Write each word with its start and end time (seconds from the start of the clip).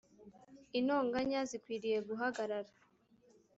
intonganya 0.79 1.39
zikwiriye 1.49 1.99
guhagarara. 2.07 2.71